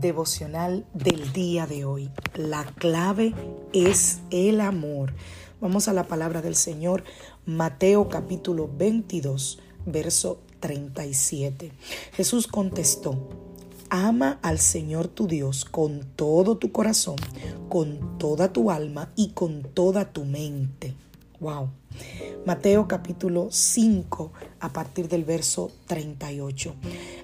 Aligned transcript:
Devocional 0.00 0.86
del 0.94 1.32
día 1.32 1.66
de 1.66 1.84
hoy. 1.84 2.10
La 2.34 2.64
clave 2.64 3.34
es 3.72 4.20
el 4.30 4.60
amor. 4.60 5.14
Vamos 5.60 5.88
a 5.88 5.92
la 5.92 6.04
palabra 6.04 6.42
del 6.42 6.54
Señor, 6.54 7.04
Mateo 7.46 8.08
capítulo 8.08 8.70
22, 8.76 9.58
verso 9.86 10.40
37. 10.60 11.72
Jesús 12.12 12.46
contestó, 12.46 13.28
ama 13.90 14.38
al 14.42 14.58
Señor 14.58 15.08
tu 15.08 15.26
Dios 15.26 15.64
con 15.64 16.04
todo 16.16 16.58
tu 16.58 16.70
corazón, 16.72 17.16
con 17.68 18.18
toda 18.18 18.52
tu 18.52 18.70
alma 18.70 19.12
y 19.16 19.30
con 19.30 19.62
toda 19.62 20.12
tu 20.12 20.24
mente. 20.24 20.94
Wow. 21.40 21.70
Mateo 22.46 22.88
capítulo 22.88 23.48
5 23.50 24.32
a 24.60 24.72
partir 24.72 25.08
del 25.08 25.24
verso 25.24 25.70
38. 25.86 26.74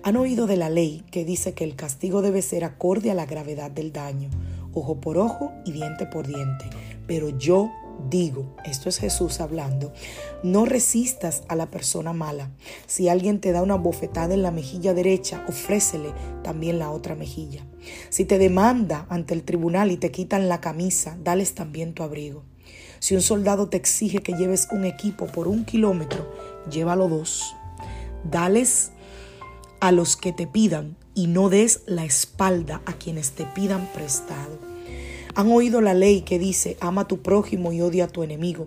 Han 0.06 0.18
oído 0.18 0.46
de 0.46 0.58
la 0.58 0.68
ley 0.68 1.02
que 1.10 1.24
dice 1.24 1.54
que 1.54 1.64
el 1.64 1.76
castigo 1.76 2.20
debe 2.20 2.42
ser 2.42 2.62
acorde 2.62 3.10
a 3.10 3.14
la 3.14 3.24
gravedad 3.24 3.70
del 3.70 3.90
daño, 3.90 4.28
ojo 4.74 5.00
por 5.00 5.16
ojo 5.16 5.54
y 5.64 5.72
diente 5.72 6.04
por 6.04 6.26
diente. 6.26 6.66
Pero 7.06 7.30
yo 7.30 7.72
digo, 8.10 8.54
esto 8.66 8.90
es 8.90 8.98
Jesús 8.98 9.40
hablando, 9.40 9.94
no 10.42 10.66
resistas 10.66 11.42
a 11.48 11.56
la 11.56 11.70
persona 11.70 12.12
mala. 12.12 12.50
Si 12.86 13.08
alguien 13.08 13.40
te 13.40 13.52
da 13.52 13.62
una 13.62 13.76
bofetada 13.76 14.34
en 14.34 14.42
la 14.42 14.50
mejilla 14.50 14.92
derecha, 14.92 15.42
ofrécele 15.48 16.12
también 16.42 16.78
la 16.78 16.90
otra 16.90 17.14
mejilla. 17.14 17.64
Si 18.10 18.26
te 18.26 18.36
demanda 18.36 19.06
ante 19.08 19.32
el 19.32 19.42
tribunal 19.42 19.90
y 19.90 19.96
te 19.96 20.10
quitan 20.10 20.50
la 20.50 20.60
camisa, 20.60 21.16
dales 21.24 21.54
también 21.54 21.94
tu 21.94 22.02
abrigo. 22.02 22.42
Si 22.98 23.14
un 23.14 23.22
soldado 23.22 23.70
te 23.70 23.78
exige 23.78 24.18
que 24.18 24.34
lleves 24.34 24.68
un 24.70 24.84
equipo 24.84 25.28
por 25.28 25.48
un 25.48 25.64
kilómetro, 25.64 26.30
llévalo 26.70 27.08
dos. 27.08 27.56
Dales 28.30 28.90
a 29.84 29.92
los 29.92 30.16
que 30.16 30.32
te 30.32 30.46
pidan 30.46 30.96
y 31.14 31.26
no 31.26 31.50
des 31.50 31.82
la 31.84 32.06
espalda 32.06 32.80
a 32.86 32.94
quienes 32.94 33.32
te 33.32 33.44
pidan 33.44 33.86
prestado. 33.92 34.58
Han 35.34 35.52
oído 35.52 35.82
la 35.82 35.92
ley 35.92 36.22
que 36.22 36.38
dice, 36.38 36.78
ama 36.80 37.02
a 37.02 37.06
tu 37.06 37.20
prójimo 37.20 37.70
y 37.70 37.82
odia 37.82 38.04
a 38.04 38.08
tu 38.08 38.22
enemigo. 38.22 38.66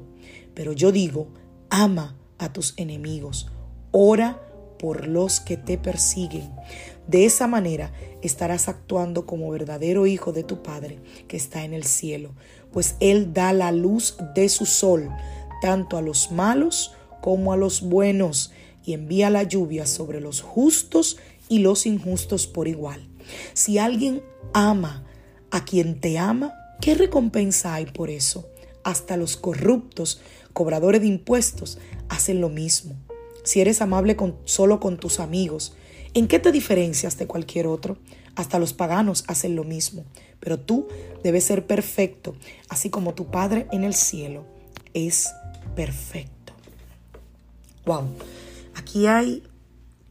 Pero 0.53 0.73
yo 0.73 0.91
digo, 0.91 1.29
ama 1.71 2.15
a 2.37 2.53
tus 2.53 2.75
enemigos. 2.77 3.49
Ora 3.89 4.39
por 4.77 5.07
los 5.07 5.39
que 5.39 5.57
te 5.57 5.79
persiguen. 5.79 6.51
De 7.07 7.25
esa 7.25 7.47
manera 7.47 7.91
estarás 8.21 8.69
actuando 8.69 9.25
como 9.25 9.49
verdadero 9.49 10.05
hijo 10.05 10.33
de 10.33 10.43
tu 10.43 10.61
Padre 10.61 10.99
que 11.27 11.35
está 11.35 11.63
en 11.63 11.73
el 11.73 11.85
cielo, 11.85 12.35
pues 12.71 12.95
Él 12.99 13.33
da 13.33 13.53
la 13.53 13.71
luz 13.71 14.17
de 14.35 14.49
su 14.49 14.67
sol 14.67 15.09
tanto 15.63 15.97
a 15.97 16.03
los 16.03 16.31
malos 16.31 16.93
como 17.21 17.53
a 17.53 17.57
los 17.57 17.81
buenos 17.81 18.51
y 18.87 18.93
envía 18.93 19.29
la 19.29 19.43
lluvia 19.43 19.85
sobre 19.85 20.19
los 20.19 20.41
justos 20.41 21.17
y 21.47 21.59
los 21.59 21.85
injustos 21.85 22.47
por 22.47 22.67
igual. 22.67 23.07
Si 23.53 23.77
alguien 23.77 24.23
ama 24.53 25.05
a 25.51 25.63
quien 25.63 25.99
te 25.99 26.17
ama, 26.17 26.55
¿qué 26.81 26.95
recompensa 26.95 27.75
hay 27.75 27.85
por 27.85 28.09
eso? 28.09 28.49
Hasta 28.83 29.15
los 29.15 29.37
corruptos, 29.37 30.21
cobradores 30.53 31.01
de 31.01 31.07
impuestos, 31.07 31.77
hacen 32.09 32.41
lo 32.41 32.49
mismo 32.49 32.95
si 33.47 33.61
eres 33.61 33.81
amable 33.81 34.17
solo 34.43 34.81
con 34.81 34.97
tus 34.97 35.21
amigos, 35.21 35.73
¿en 36.13 36.27
qué 36.27 36.37
te 36.37 36.51
diferencias 36.51 37.17
de 37.17 37.27
cualquier 37.27 37.65
otro? 37.65 37.97
Hasta 38.35 38.59
los 38.59 38.73
paganos 38.73 39.23
hacen 39.27 39.55
lo 39.55 39.63
mismo, 39.63 40.03
pero 40.41 40.59
tú 40.59 40.89
debes 41.23 41.45
ser 41.45 41.65
perfecto, 41.65 42.35
así 42.67 42.89
como 42.89 43.13
tu 43.13 43.31
Padre 43.31 43.67
en 43.71 43.85
el 43.85 43.93
cielo 43.93 44.43
es 44.93 45.29
perfecto. 45.77 46.51
Wow, 47.85 48.09
aquí 48.87 49.07
hay 49.07 49.43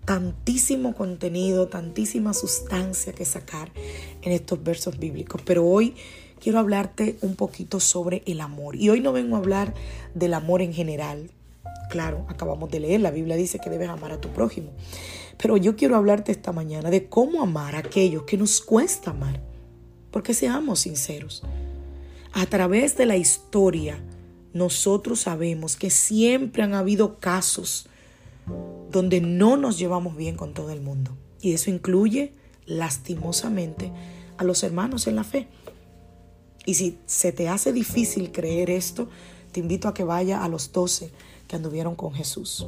tantísimo 0.05 0.95
contenido, 0.95 1.69
tantísima 1.69 2.35
sustancia 2.35 3.15
que 3.15 3.25
sacar 3.25 3.73
en 4.21 4.33
estos 4.33 4.63
versos 4.63 4.99
bíblicos, 4.99 5.41
pero 5.45 5.67
hoy 5.67 5.95
quiero 6.41 6.59
hablarte 6.59 7.17
un 7.23 7.37
poquito 7.37 7.81
sobre 7.81 8.23
el 8.27 8.43
amor. 8.43 8.77
Y 8.77 8.91
hoy 8.91 9.01
no 9.01 9.13
vengo 9.13 9.37
a 9.37 9.39
hablar 9.39 9.73
del 10.15 10.35
amor 10.35 10.61
en 10.63 10.75
general, 10.75 11.31
Claro, 11.89 12.27
acabamos 12.29 12.69
de 12.73 12.81
leer, 12.81 13.01
la 13.01 13.13
Biblia 13.13 13.37
dice 13.37 13.61
que 13.61 13.71
debes 13.71 13.89
amar 13.89 14.11
a 14.11 14.21
tu 14.21 14.31
prójimo. 14.31 14.73
Pero 15.41 15.57
yo 15.57 15.77
quiero 15.77 15.95
hablarte 15.95 16.33
esta 16.33 16.51
mañana 16.51 16.91
de 16.91 17.09
cómo 17.09 17.43
amar 17.43 17.77
a 17.77 17.79
aquellos 17.79 18.25
que 18.25 18.37
nos 18.37 18.61
cuesta 18.61 19.13
amar. 19.13 19.41
Porque 20.11 20.35
seamos 20.35 20.81
sinceros. 20.81 21.45
A 22.33 22.45
través 22.47 22.97
de 22.97 23.07
la 23.07 23.17
historia, 23.17 24.01
nosotros 24.53 25.21
sabemos 25.21 25.77
que 25.77 25.91
siempre 25.91 26.65
han 26.65 26.75
habido 26.75 27.21
casos 27.21 27.89
donde 28.91 29.21
no 29.21 29.57
nos 29.57 29.79
llevamos 29.79 30.17
bien 30.17 30.37
con 30.37 30.55
todo 30.55 30.71
el 30.71 30.81
mundo. 30.81 31.17
Y 31.41 31.53
eso 31.53 31.71
incluye, 31.71 32.33
lastimosamente, 32.65 33.93
a 34.39 34.45
los 34.45 34.63
hermanos 34.63 35.07
en 35.07 35.17
la 35.17 35.25
fe. 35.25 35.49
Y 36.65 36.75
si 36.75 36.99
se 37.07 37.33
te 37.33 37.49
hace 37.49 37.73
difícil 37.73 38.33
creer 38.33 38.71
esto, 38.71 39.09
te 39.53 39.61
invito 39.61 39.89
a 39.89 39.95
que 39.95 40.05
vaya 40.05 40.43
a 40.43 40.49
los 40.49 40.73
doce 40.73 41.11
que 41.47 41.57
anduvieron 41.57 41.95
con 41.95 42.13
Jesús. 42.13 42.67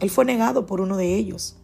Él 0.00 0.10
fue 0.10 0.24
negado 0.24 0.66
por 0.66 0.80
uno 0.80 0.96
de 0.96 1.14
ellos 1.14 1.56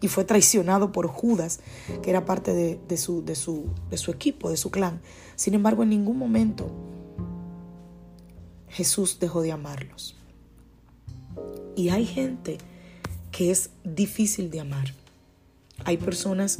y 0.00 0.08
fue 0.08 0.24
traicionado 0.24 0.92
por 0.92 1.06
Judas, 1.06 1.60
que 2.02 2.10
era 2.10 2.24
parte 2.24 2.52
de, 2.52 2.96
su, 2.96 3.24
de, 3.24 3.34
su, 3.34 3.66
de 3.90 3.96
su 3.96 4.10
equipo, 4.10 4.50
de 4.50 4.56
su 4.56 4.70
clan. 4.70 5.00
Sin 5.34 5.54
embargo, 5.54 5.82
en 5.82 5.90
ningún 5.90 6.18
momento 6.18 6.70
Jesús 8.68 9.18
dejó 9.18 9.42
de 9.42 9.52
amarlos. 9.52 10.16
Y 11.74 11.88
hay 11.90 12.06
gente 12.06 12.58
que 13.36 13.50
es 13.50 13.70
difícil 13.84 14.50
de 14.50 14.60
amar. 14.60 14.94
Hay 15.84 15.98
personas 15.98 16.58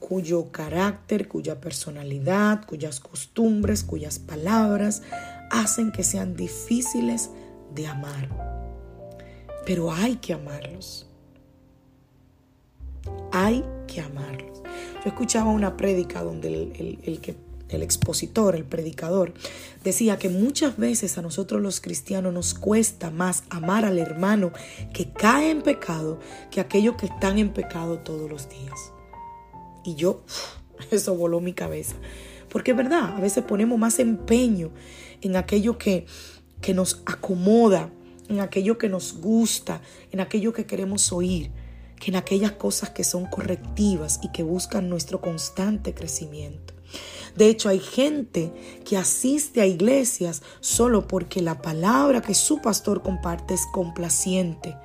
cuyo 0.00 0.50
carácter, 0.50 1.28
cuya 1.28 1.60
personalidad, 1.60 2.64
cuyas 2.66 3.00
costumbres, 3.00 3.84
cuyas 3.84 4.18
palabras 4.18 5.02
hacen 5.50 5.92
que 5.92 6.02
sean 6.02 6.34
difíciles 6.34 7.30
de 7.74 7.86
amar 7.86 8.56
pero 9.66 9.92
hay 9.92 10.16
que 10.16 10.32
amarlos. 10.32 11.06
Hay 13.32 13.64
que 13.88 14.00
amarlos. 14.00 14.62
Yo 15.04 15.10
escuchaba 15.10 15.50
una 15.50 15.76
prédica 15.76 16.22
donde 16.22 16.98
el, 17.04 17.20
que, 17.20 17.34
el 17.68 17.82
expositor, 17.82 18.54
el 18.54 18.64
predicador, 18.64 19.34
decía 19.82 20.18
que 20.18 20.28
muchas 20.28 20.76
veces 20.76 21.18
a 21.18 21.22
nosotros 21.22 21.60
los 21.60 21.80
cristianos 21.80 22.32
nos 22.32 22.54
cuesta 22.54 23.10
más 23.10 23.44
amar 23.50 23.84
al 23.84 23.98
hermano 23.98 24.52
que 24.92 25.10
cae 25.12 25.50
en 25.50 25.62
pecado 25.62 26.20
que 26.50 26.60
aquellos 26.60 26.96
que 26.96 27.06
están 27.06 27.38
en 27.38 27.52
pecado 27.52 27.98
todos 27.98 28.30
los 28.30 28.48
días. 28.48 28.92
Y 29.84 29.94
yo, 29.94 30.22
eso 30.90 31.14
voló 31.14 31.40
mi 31.40 31.52
cabeza. 31.52 31.96
Porque 32.48 32.70
es 32.70 32.76
verdad, 32.76 33.16
a 33.16 33.20
veces 33.20 33.44
ponemos 33.44 33.78
más 33.78 33.98
empeño 33.98 34.70
en 35.20 35.36
aquello 35.36 35.78
que, 35.78 36.06
que 36.60 36.74
nos 36.74 37.02
acomoda, 37.06 37.90
en 38.28 38.40
aquello 38.40 38.78
que 38.78 38.88
nos 38.88 39.20
gusta, 39.20 39.80
en 40.10 40.20
aquello 40.20 40.52
que 40.52 40.66
queremos 40.66 41.12
oír, 41.12 41.50
que 42.00 42.10
en 42.10 42.16
aquellas 42.16 42.52
cosas 42.52 42.90
que 42.90 43.04
son 43.04 43.26
correctivas 43.26 44.20
y 44.22 44.30
que 44.30 44.42
buscan 44.42 44.88
nuestro 44.88 45.20
constante 45.20 45.94
crecimiento. 45.94 46.75
De 47.36 47.48
hecho, 47.48 47.68
hay 47.68 47.80
gente 47.80 48.52
que 48.84 48.96
asiste 48.96 49.60
a 49.60 49.66
iglesias 49.66 50.42
solo 50.60 51.06
porque 51.06 51.42
la 51.42 51.60
palabra 51.60 52.22
que 52.22 52.34
su 52.34 52.62
pastor 52.62 53.02
comparte 53.02 53.54
es 53.54 53.66
complaciente. 53.72 54.76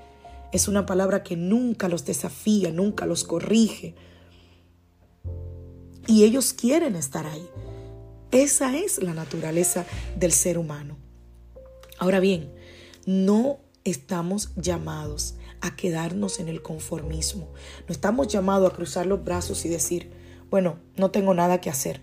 Es 0.51 0.68
una 0.68 0.86
palabra 0.86 1.24
que 1.24 1.38
nunca 1.38 1.88
los 1.88 2.06
desafía, 2.06 2.71
nunca 2.71 3.06
los 3.06 3.24
corrige. 3.24 3.95
Y 6.07 6.25
ellos 6.25 6.51
quieren 6.51 6.95
estar 6.95 7.25
ahí. 7.25 7.48
Esa 8.31 8.77
es 8.77 9.01
la 9.01 9.13
naturaleza 9.13 9.86
del 10.18 10.33
ser 10.33 10.57
humano. 10.57 10.97
Ahora 12.00 12.19
bien, 12.19 12.51
no 13.06 13.59
estamos 13.86 14.54
llamados 14.56 15.36
a 15.62 15.75
quedarnos 15.75 16.39
en 16.39 16.50
el 16.50 16.62
conformismo. 16.62 17.54
No 17.88 17.94
estamos 17.94 18.27
llamados 18.27 18.71
a 18.71 18.75
cruzar 18.75 19.06
los 19.06 19.24
brazos 19.24 19.63
y 19.65 19.69
decir, 19.69 20.12
bueno, 20.50 20.80
no 20.97 21.12
tengo 21.12 21.33
nada 21.33 21.62
que 21.62 21.69
hacer. 21.69 22.01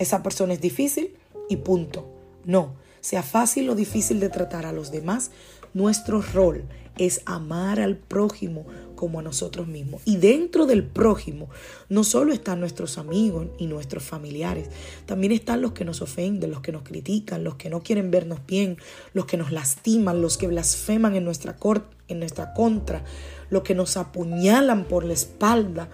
Esa 0.00 0.22
persona 0.22 0.54
es 0.54 0.62
difícil 0.62 1.14
y 1.50 1.56
punto. 1.56 2.10
No, 2.46 2.74
sea 3.02 3.22
fácil 3.22 3.68
o 3.68 3.74
difícil 3.74 4.18
de 4.18 4.30
tratar 4.30 4.64
a 4.64 4.72
los 4.72 4.90
demás, 4.90 5.30
nuestro 5.74 6.22
rol 6.22 6.64
es 6.96 7.20
amar 7.26 7.80
al 7.80 7.96
prójimo 7.96 8.64
como 8.96 9.20
a 9.20 9.22
nosotros 9.22 9.66
mismos. 9.68 10.00
Y 10.06 10.16
dentro 10.16 10.64
del 10.64 10.84
prójimo 10.84 11.50
no 11.90 12.02
solo 12.02 12.32
están 12.32 12.60
nuestros 12.60 12.96
amigos 12.96 13.48
y 13.58 13.66
nuestros 13.66 14.02
familiares, 14.02 14.70
también 15.04 15.32
están 15.32 15.60
los 15.60 15.72
que 15.72 15.84
nos 15.84 16.00
ofenden, 16.00 16.50
los 16.50 16.62
que 16.62 16.72
nos 16.72 16.82
critican, 16.82 17.44
los 17.44 17.56
que 17.56 17.68
no 17.68 17.82
quieren 17.82 18.10
vernos 18.10 18.40
bien, 18.46 18.78
los 19.12 19.26
que 19.26 19.36
nos 19.36 19.52
lastiman, 19.52 20.22
los 20.22 20.38
que 20.38 20.46
blasfeman 20.46 21.14
en 21.14 21.24
nuestra, 21.24 21.58
contra, 21.58 23.04
los 23.50 23.62
que 23.62 23.74
nos 23.74 23.98
apuñalan 23.98 24.84
por 24.84 25.04
la 25.04 25.12
espalda, 25.12 25.90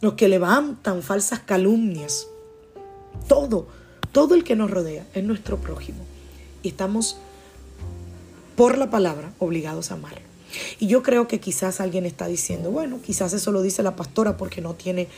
los 0.00 0.14
que 0.14 0.28
levantan 0.28 1.02
falsas 1.02 1.38
calumnias. 1.38 2.26
Todo, 3.28 3.66
todo 4.12 4.34
el 4.34 4.44
que 4.44 4.56
nos 4.56 4.70
rodea 4.70 5.06
es 5.14 5.24
nuestro 5.24 5.58
prójimo. 5.58 6.04
Y 6.62 6.68
estamos 6.68 7.16
por 8.56 8.76
la 8.76 8.90
palabra 8.90 9.32
obligados 9.38 9.90
a 9.90 9.94
amarlo. 9.94 10.30
Y 10.78 10.88
yo 10.88 11.02
creo 11.02 11.28
que 11.28 11.40
quizás 11.40 11.80
alguien 11.80 12.06
está 12.06 12.26
diciendo, 12.26 12.70
bueno, 12.70 13.00
quizás 13.04 13.32
eso 13.32 13.52
lo 13.52 13.62
dice 13.62 13.82
la 13.82 13.96
pastora 13.96 14.36
porque 14.36 14.60
no 14.60 14.74
tiene 14.74 15.08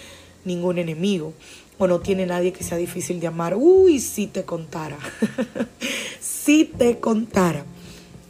ningún 0.44 0.78
enemigo 0.78 1.32
o 1.78 1.86
no 1.86 2.00
tiene 2.00 2.26
nadie 2.26 2.52
que 2.52 2.64
sea 2.64 2.76
difícil 2.76 3.20
de 3.20 3.28
amar. 3.28 3.54
Uy, 3.56 3.98
si 4.00 4.26
te 4.26 4.44
contara, 4.44 4.98
si 6.20 6.64
te 6.64 7.00
contara. 7.00 7.64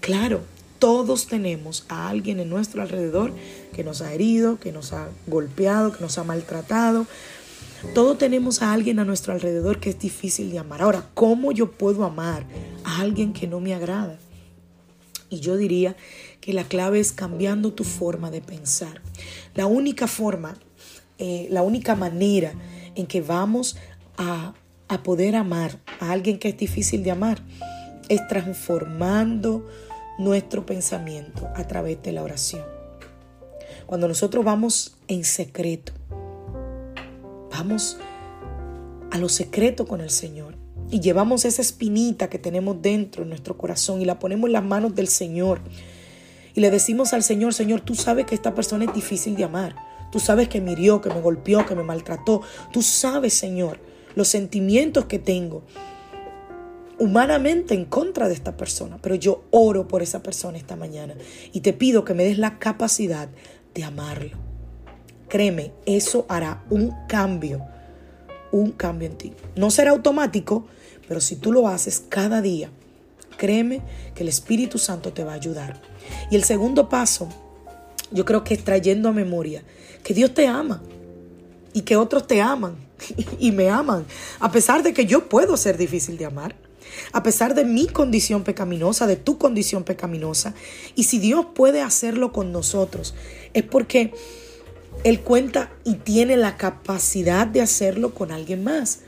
Claro, 0.01 0.41
todos 0.79 1.27
tenemos 1.27 1.85
a 1.89 2.09
alguien 2.09 2.41
en 2.41 2.51
nuestro 2.51 2.83
alrededor 2.83 3.33
que 3.75 3.85
nos 3.85 4.03
ha 4.03 4.13
herido, 4.13 4.59
que 4.59 4.73
nos 4.73 4.93
ha 4.93 5.09
golpeado, 5.27 5.93
que 5.93 6.01
nos 6.01 6.19
ha 6.19 6.25
maltratado. 6.25 7.07
Todos 7.95 8.17
tenemos 8.17 8.63
a 8.63 8.73
alguien 8.73 8.99
a 9.01 9.05
nuestro 9.05 9.35
alrededor 9.35 9.79
que 9.79 9.91
es 9.91 9.99
difícil 9.99 10.51
de 10.51 10.59
amar. 10.59 10.81
Ahora, 10.81 11.11
¿cómo 11.13 11.53
yo 11.53 11.73
puedo 11.73 12.05
amar 12.05 12.47
a 12.85 13.01
alguien 13.01 13.35
que 13.35 13.47
no 13.47 13.61
me 13.61 13.75
agrada? 13.75 14.19
Y 15.29 15.41
yo 15.41 15.57
diría 15.57 15.97
que 16.41 16.55
la 16.55 16.65
clave 16.65 17.01
es 17.01 17.13
cambiando 17.13 17.73
tu 17.73 17.85
forma 17.85 18.31
de 18.31 18.41
pensar. 18.41 19.03
La 19.55 19.67
única 19.67 20.07
forma, 20.07 20.55
eh, 21.19 21.49
la 21.51 21.63
única 21.63 21.95
manera 21.95 22.55
en 22.95 23.07
que 23.07 23.21
vamos 23.21 23.77
a, 24.17 24.55
a 24.89 25.03
poder 25.03 25.37
amar 25.37 25.79
a 26.01 26.13
alguien 26.13 26.39
que 26.39 26.49
es 26.49 26.57
difícil 26.57 27.03
de 27.03 27.11
amar 27.11 27.43
es 28.09 28.27
transformando 28.29 29.69
nuestro 30.19 30.65
pensamiento 30.65 31.49
a 31.57 31.67
través 31.67 32.03
de 32.03 32.13
la 32.13 32.23
oración. 32.23 32.65
Cuando 33.87 34.09
nosotros 34.09 34.45
vamos 34.45 34.97
en 35.09 35.25
secreto, 35.25 35.93
vamos 37.53 37.99
a 39.11 39.19
lo 39.19 39.29
secreto 39.29 39.87
con 39.87 40.01
el 40.01 40.11
Señor 40.11 40.57
y 40.91 41.01
llevamos 41.01 41.45
esa 41.45 41.63
espinita 41.63 42.29
que 42.29 42.39
tenemos 42.39 42.83
dentro 42.83 43.23
en 43.23 43.29
nuestro 43.29 43.57
corazón 43.57 44.01
y 44.01 44.05
la 44.05 44.19
ponemos 44.19 44.49
en 44.49 44.55
las 44.55 44.65
manos 44.65 44.95
del 44.95 45.09
Señor 45.09 45.61
y 46.55 46.61
le 46.61 46.71
decimos 46.71 47.13
al 47.13 47.23
Señor, 47.23 47.55
Señor, 47.55 47.81
tú 47.81 47.95
sabes 47.95 48.27
que 48.27 48.35
esta 48.35 48.55
persona 48.55 48.85
es 48.85 48.95
difícil 48.95 49.37
de 49.37 49.45
amar. 49.45 49.75
Tú 50.11 50.21
sabes 50.21 50.49
que 50.49 50.61
me 50.61 50.73
hirió, 50.73 51.01
que 51.01 51.09
me 51.09 51.21
golpeó, 51.21 51.65
que 51.65 51.75
me 51.75 51.83
maltrató. 51.83 52.43
Tú 52.73 52.83
sabes, 52.83 53.33
Señor, 53.33 53.81
los 54.15 54.29
sentimientos 54.29 55.07
que 55.07 55.19
tengo 55.19 55.63
humanamente 56.99 57.75
en 57.75 57.87
contra 57.87 58.29
de 58.29 58.35
esta 58.35 58.57
persona. 58.57 58.99
Pero 59.01 59.15
yo 59.15 59.45
oro 59.51 59.89
por 59.89 60.03
esa 60.03 60.23
persona 60.23 60.59
esta 60.59 60.77
mañana 60.77 61.15
y 61.53 61.61
te 61.61 61.73
pido 61.73 62.05
que 62.05 62.15
me 62.15 62.25
des 62.25 62.39
la 62.39 62.59
capacidad 62.59 63.31
de 63.75 63.85
amarlo. 63.85 64.52
Créeme, 65.33 65.73
eso 65.87 66.27
hará 66.29 66.63
un 66.69 66.93
cambio, 67.09 67.63
un 68.51 68.71
cambio 68.71 69.09
en 69.09 69.17
ti. 69.17 69.33
No 69.57 69.71
será 69.71 69.93
automático, 69.93 70.67
pero 71.09 71.23
si 71.23 71.37
tú 71.37 71.53
lo 71.53 71.69
haces 71.69 72.05
cada 72.07 72.43
día, 72.43 72.69
créeme 73.39 73.81
que 74.15 74.25
el 74.25 74.29
Espíritu 74.29 74.77
Santo 74.77 75.15
te 75.15 75.25
va 75.25 75.33
a 75.33 75.37
ayudar. 75.37 75.81
Y 76.31 76.37
el 76.37 76.45
segundo 76.45 76.91
paso, 76.91 77.31
yo 78.11 78.27
creo 78.27 78.45
que 78.45 78.53
es 78.53 78.63
trayendo 78.63 79.09
a 79.09 79.13
memoria 79.13 79.63
que 80.05 80.13
Dios 80.13 80.35
te 80.35 80.47
ama 80.49 80.83
y 81.73 81.81
que 81.81 81.97
otros 81.97 82.27
te 82.27 82.43
aman 82.43 82.77
y 83.39 83.53
me 83.53 83.71
aman, 83.71 84.05
a 84.39 84.53
pesar 84.53 84.83
de 84.83 84.93
que 84.93 85.07
yo 85.07 85.31
puedo 85.31 85.57
ser 85.57 85.79
difícil 85.79 86.19
de 86.19 86.27
amar, 86.27 86.57
a 87.13 87.23
pesar 87.23 87.55
de 87.55 87.65
mi 87.65 87.87
condición 87.87 88.45
pecaminosa, 88.45 89.07
de 89.07 89.17
tu 89.17 89.39
condición 89.39 89.83
pecaminosa. 89.85 90.53
Y 90.95 91.05
si 91.05 91.19
Dios 91.19 91.47
puede 91.55 91.81
hacerlo 91.81 92.33
con 92.33 92.53
nosotros, 92.53 93.15
es 93.55 93.63
porque 93.63 94.13
Él 95.05 95.21
cuenta 95.21 95.71
y 95.85 95.95
tiene 95.95 96.37
la 96.37 96.57
capacidad 96.57 97.47
de 97.47 97.61
hacerlo 97.61 98.15
con 98.15 98.31
alguien 98.31 98.63
más. 98.63 99.01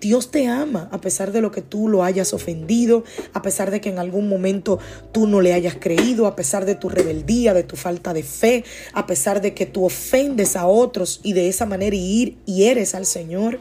Dios 0.00 0.30
te 0.30 0.46
ama 0.48 0.88
a 0.90 1.00
pesar 1.00 1.32
de 1.32 1.40
lo 1.40 1.50
que 1.50 1.62
tú 1.62 1.88
lo 1.88 2.02
hayas 2.02 2.32
ofendido, 2.32 3.04
a 3.32 3.42
pesar 3.42 3.70
de 3.70 3.80
que 3.80 3.90
en 3.90 3.98
algún 3.98 4.28
momento 4.28 4.78
tú 5.12 5.26
no 5.26 5.40
le 5.40 5.52
hayas 5.52 5.76
creído, 5.78 6.26
a 6.26 6.36
pesar 6.36 6.64
de 6.64 6.74
tu 6.74 6.88
rebeldía, 6.88 7.54
de 7.54 7.62
tu 7.62 7.76
falta 7.76 8.12
de 8.12 8.22
fe, 8.22 8.64
a 8.92 9.06
pesar 9.06 9.40
de 9.40 9.54
que 9.54 9.66
tú 9.66 9.84
ofendes 9.84 10.56
a 10.56 10.66
otros 10.66 11.20
y 11.22 11.32
de 11.32 11.48
esa 11.48 11.66
manera 11.66 11.96
ir 11.96 12.36
y 12.46 12.64
eres 12.64 12.94
al 12.94 13.06
Señor, 13.06 13.60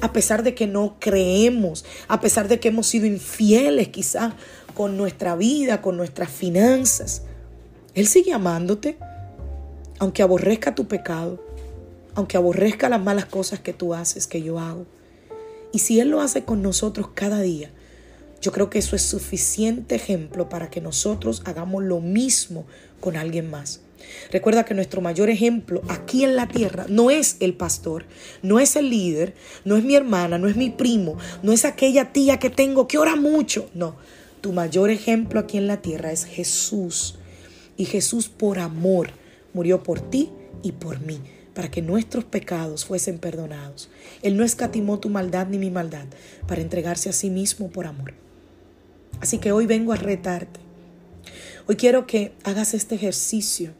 a 0.00 0.12
pesar 0.12 0.42
de 0.42 0.54
que 0.54 0.66
no 0.66 0.96
creemos, 1.00 1.84
a 2.08 2.20
pesar 2.20 2.48
de 2.48 2.60
que 2.60 2.68
hemos 2.68 2.86
sido 2.86 3.06
infieles 3.06 3.88
quizás 3.88 4.34
con 4.74 4.96
nuestra 4.96 5.36
vida, 5.36 5.80
con 5.80 5.96
nuestras 5.96 6.30
finanzas. 6.30 7.22
Él 7.94 8.06
sigue 8.06 8.32
amándote, 8.32 8.98
aunque 10.04 10.22
aborrezca 10.22 10.74
tu 10.74 10.86
pecado, 10.86 11.42
aunque 12.14 12.36
aborrezca 12.36 12.90
las 12.90 13.02
malas 13.02 13.24
cosas 13.24 13.60
que 13.60 13.72
tú 13.72 13.94
haces, 13.94 14.26
que 14.26 14.42
yo 14.42 14.60
hago. 14.60 14.84
Y 15.72 15.78
si 15.78 15.98
Él 15.98 16.10
lo 16.10 16.20
hace 16.20 16.44
con 16.44 16.60
nosotros 16.60 17.08
cada 17.14 17.40
día, 17.40 17.70
yo 18.42 18.52
creo 18.52 18.68
que 18.68 18.78
eso 18.78 18.96
es 18.96 19.02
suficiente 19.02 19.94
ejemplo 19.94 20.50
para 20.50 20.68
que 20.68 20.82
nosotros 20.82 21.40
hagamos 21.46 21.82
lo 21.84 22.00
mismo 22.00 22.66
con 23.00 23.16
alguien 23.16 23.50
más. 23.50 23.80
Recuerda 24.30 24.66
que 24.66 24.74
nuestro 24.74 25.00
mayor 25.00 25.30
ejemplo 25.30 25.80
aquí 25.88 26.22
en 26.22 26.36
la 26.36 26.48
tierra 26.48 26.84
no 26.90 27.10
es 27.10 27.38
el 27.40 27.54
pastor, 27.54 28.04
no 28.42 28.60
es 28.60 28.76
el 28.76 28.90
líder, 28.90 29.34
no 29.64 29.78
es 29.78 29.84
mi 29.84 29.96
hermana, 29.96 30.36
no 30.36 30.48
es 30.48 30.56
mi 30.56 30.68
primo, 30.68 31.16
no 31.42 31.50
es 31.52 31.64
aquella 31.64 32.12
tía 32.12 32.38
que 32.38 32.50
tengo 32.50 32.86
que 32.86 32.98
ora 32.98 33.16
mucho. 33.16 33.70
No, 33.72 33.96
tu 34.42 34.52
mayor 34.52 34.90
ejemplo 34.90 35.40
aquí 35.40 35.56
en 35.56 35.66
la 35.66 35.80
tierra 35.80 36.12
es 36.12 36.26
Jesús. 36.26 37.16
Y 37.78 37.86
Jesús 37.86 38.28
por 38.28 38.58
amor 38.58 39.23
murió 39.54 39.82
por 39.82 40.00
ti 40.00 40.30
y 40.62 40.72
por 40.72 41.00
mí 41.00 41.20
para 41.54 41.70
que 41.70 41.80
nuestros 41.80 42.24
pecados 42.24 42.84
fuesen 42.84 43.18
perdonados. 43.18 43.88
Él 44.22 44.36
no 44.36 44.44
escatimó 44.44 44.98
tu 44.98 45.08
maldad 45.08 45.46
ni 45.46 45.56
mi 45.56 45.70
maldad 45.70 46.06
para 46.46 46.60
entregarse 46.60 47.08
a 47.08 47.12
sí 47.12 47.30
mismo 47.30 47.70
por 47.70 47.86
amor. 47.86 48.12
Así 49.20 49.38
que 49.38 49.52
hoy 49.52 49.66
vengo 49.66 49.92
a 49.92 49.96
retarte. 49.96 50.60
Hoy 51.66 51.76
quiero 51.76 52.06
que 52.06 52.32
hagas 52.42 52.74
este 52.74 52.96
ejercicio. 52.96 53.70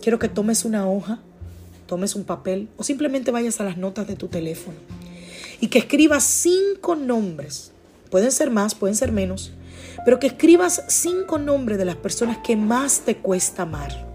Quiero 0.00 0.18
que 0.18 0.28
tomes 0.28 0.64
una 0.64 0.88
hoja, 0.88 1.20
tomes 1.86 2.14
un 2.14 2.24
papel 2.24 2.68
o 2.76 2.84
simplemente 2.84 3.30
vayas 3.32 3.60
a 3.60 3.64
las 3.64 3.76
notas 3.76 4.06
de 4.06 4.16
tu 4.16 4.28
teléfono 4.28 4.78
y 5.60 5.66
que 5.66 5.80
escribas 5.80 6.24
cinco 6.24 6.96
nombres. 6.96 7.72
Pueden 8.10 8.32
ser 8.32 8.50
más, 8.50 8.74
pueden 8.74 8.96
ser 8.96 9.12
menos, 9.12 9.52
pero 10.04 10.18
que 10.18 10.28
escribas 10.28 10.84
cinco 10.88 11.38
nombres 11.38 11.76
de 11.76 11.84
las 11.84 11.96
personas 11.96 12.38
que 12.38 12.56
más 12.56 13.00
te 13.00 13.16
cuesta 13.16 13.62
amar. 13.62 14.09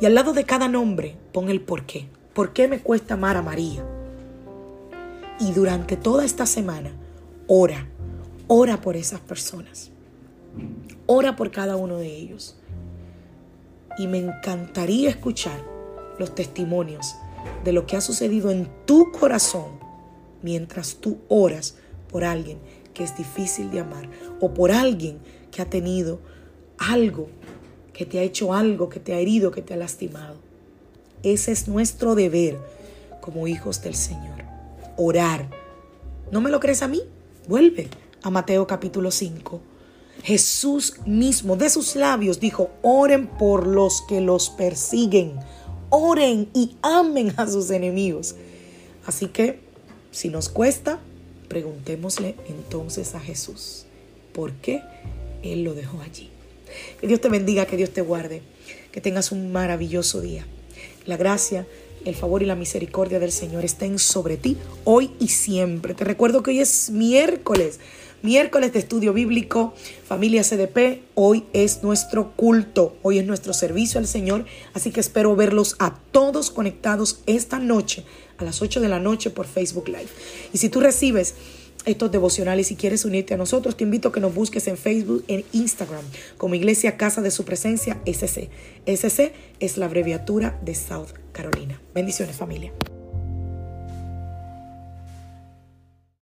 Y 0.00 0.06
al 0.06 0.14
lado 0.14 0.32
de 0.32 0.44
cada 0.44 0.68
nombre 0.68 1.16
pon 1.32 1.48
el 1.48 1.60
por 1.60 1.86
qué. 1.86 2.08
¿Por 2.34 2.52
qué 2.52 2.68
me 2.68 2.80
cuesta 2.80 3.14
amar 3.14 3.36
a 3.36 3.42
María? 3.42 3.84
Y 5.40 5.52
durante 5.52 5.96
toda 5.96 6.24
esta 6.24 6.44
semana, 6.44 6.92
ora, 7.46 7.88
ora 8.46 8.80
por 8.80 8.96
esas 8.96 9.20
personas. 9.20 9.90
Ora 11.06 11.36
por 11.36 11.50
cada 11.50 11.76
uno 11.76 11.96
de 11.96 12.14
ellos. 12.14 12.56
Y 13.98 14.06
me 14.06 14.18
encantaría 14.18 15.08
escuchar 15.08 15.64
los 16.18 16.34
testimonios 16.34 17.14
de 17.64 17.72
lo 17.72 17.86
que 17.86 17.96
ha 17.96 18.00
sucedido 18.00 18.50
en 18.50 18.68
tu 18.84 19.12
corazón 19.12 19.78
mientras 20.42 20.96
tú 20.96 21.18
oras 21.28 21.76
por 22.08 22.24
alguien 22.24 22.58
que 22.92 23.04
es 23.04 23.16
difícil 23.16 23.70
de 23.70 23.80
amar 23.80 24.08
o 24.40 24.52
por 24.52 24.72
alguien 24.72 25.18
que 25.50 25.62
ha 25.62 25.70
tenido 25.70 26.20
algo 26.78 27.28
que 27.96 28.04
te 28.04 28.18
ha 28.18 28.22
hecho 28.22 28.52
algo, 28.52 28.90
que 28.90 29.00
te 29.00 29.14
ha 29.14 29.18
herido, 29.18 29.50
que 29.50 29.62
te 29.62 29.72
ha 29.72 29.76
lastimado. 29.78 30.36
Ese 31.22 31.50
es 31.50 31.66
nuestro 31.66 32.14
deber 32.14 32.58
como 33.22 33.48
hijos 33.48 33.82
del 33.82 33.94
Señor. 33.94 34.44
Orar. 34.98 35.48
¿No 36.30 36.42
me 36.42 36.50
lo 36.50 36.60
crees 36.60 36.82
a 36.82 36.88
mí? 36.88 37.00
Vuelve 37.48 37.88
a 38.22 38.28
Mateo 38.28 38.66
capítulo 38.66 39.10
5. 39.10 39.62
Jesús 40.22 40.96
mismo 41.06 41.56
de 41.56 41.70
sus 41.70 41.96
labios 41.96 42.38
dijo, 42.38 42.68
oren 42.82 43.28
por 43.28 43.66
los 43.66 44.02
que 44.02 44.20
los 44.20 44.50
persiguen. 44.50 45.32
Oren 45.88 46.50
y 46.52 46.76
amen 46.82 47.32
a 47.38 47.46
sus 47.46 47.70
enemigos. 47.70 48.34
Así 49.06 49.28
que, 49.28 49.60
si 50.10 50.28
nos 50.28 50.50
cuesta, 50.50 50.98
preguntémosle 51.48 52.34
entonces 52.46 53.14
a 53.14 53.20
Jesús, 53.20 53.86
¿por 54.34 54.52
qué 54.52 54.82
Él 55.42 55.64
lo 55.64 55.72
dejó 55.72 56.02
allí? 56.02 56.35
Que 57.00 57.06
Dios 57.06 57.20
te 57.20 57.28
bendiga, 57.28 57.66
que 57.66 57.76
Dios 57.76 57.90
te 57.90 58.00
guarde, 58.00 58.42
que 58.92 59.00
tengas 59.00 59.32
un 59.32 59.52
maravilloso 59.52 60.20
día. 60.20 60.46
La 61.04 61.16
gracia, 61.16 61.66
el 62.04 62.14
favor 62.14 62.42
y 62.42 62.46
la 62.46 62.54
misericordia 62.54 63.18
del 63.18 63.32
Señor 63.32 63.64
estén 63.64 63.98
sobre 63.98 64.36
ti 64.36 64.56
hoy 64.84 65.10
y 65.18 65.28
siempre. 65.28 65.94
Te 65.94 66.04
recuerdo 66.04 66.42
que 66.42 66.50
hoy 66.50 66.60
es 66.60 66.90
miércoles 66.90 67.80
Miércoles 68.22 68.72
de 68.72 68.78
estudio 68.78 69.12
bíblico, 69.12 69.74
familia 70.04 70.42
CDP, 70.42 71.02
hoy 71.14 71.44
es 71.52 71.82
nuestro 71.82 72.32
culto, 72.32 72.96
hoy 73.02 73.18
es 73.18 73.26
nuestro 73.26 73.52
servicio 73.52 74.00
al 74.00 74.08
Señor, 74.08 74.46
así 74.72 74.90
que 74.90 75.00
espero 75.00 75.36
verlos 75.36 75.76
a 75.78 75.96
todos 76.10 76.50
conectados 76.50 77.20
esta 77.26 77.58
noche 77.58 78.04
a 78.38 78.44
las 78.44 78.62
8 78.62 78.80
de 78.80 78.88
la 78.88 79.00
noche 79.00 79.30
por 79.30 79.46
Facebook 79.46 79.88
Live. 79.88 80.08
Y 80.52 80.58
si 80.58 80.70
tú 80.70 80.80
recibes 80.80 81.34
estos 81.86 82.10
devocionales 82.12 82.70
y 82.70 82.76
quieres 82.76 83.04
unirte 83.04 83.34
a 83.34 83.36
nosotros, 83.36 83.76
te 83.76 83.84
invito 83.84 84.08
a 84.08 84.12
que 84.12 84.20
nos 84.20 84.34
busques 84.34 84.66
en 84.68 84.76
Facebook, 84.76 85.24
en 85.28 85.44
Instagram, 85.52 86.04
como 86.36 86.54
Iglesia 86.54 86.96
Casa 86.96 87.22
de 87.22 87.30
Su 87.30 87.44
Presencia, 87.44 88.00
SC. 88.04 88.50
SC 88.84 89.32
es 89.60 89.78
la 89.78 89.86
abreviatura 89.86 90.58
de 90.62 90.74
South 90.74 91.10
Carolina. 91.32 91.80
Bendiciones 91.94 92.36
familia. 92.36 92.72